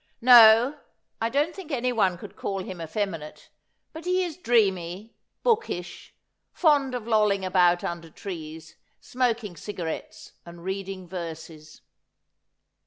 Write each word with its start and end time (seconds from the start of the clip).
'No; 0.21 0.79
I 1.21 1.29
don't 1.29 1.55
think 1.55 1.69
anyone 1.69 2.17
could 2.17 2.35
call 2.35 2.63
him 2.63 2.81
effeminate; 2.81 3.51
but 3.93 4.05
he 4.05 4.23
is 4.23 4.35
dreamy, 4.35 5.13
bookish, 5.43 6.15
fond 6.51 6.95
of 6.95 7.07
lolling 7.07 7.45
about 7.45 7.83
under 7.83 8.09
trees, 8.09 8.77
smok 8.99 9.43
ing 9.43 9.55
cigarettes 9.55 10.31
and 10.43 10.63
reading 10.63 11.07
verses.' 11.07 11.81